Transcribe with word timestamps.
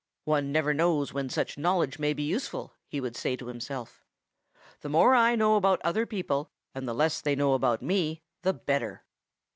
"'One 0.23 0.51
never 0.51 0.73
knows 0.73 1.13
when 1.13 1.29
such 1.29 1.59
knowledge 1.59 1.99
may 1.99 2.11
be 2.13 2.23
useful,' 2.23 2.73
he 2.87 2.99
would 2.99 3.15
say 3.15 3.35
to 3.35 3.45
himself. 3.45 4.03
'The 4.79 4.89
more 4.89 5.13
I 5.13 5.35
know 5.35 5.57
about 5.57 5.79
other 5.83 6.07
people 6.07 6.49
and 6.73 6.87
the 6.87 6.95
less 6.95 7.21
they 7.21 7.35
know 7.35 7.53
about 7.53 7.83
me 7.83 8.23
the 8.41 8.51
better.' 8.55 9.03